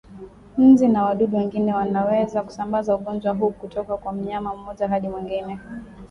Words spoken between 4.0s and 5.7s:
mnyama mmoja hadi mwingine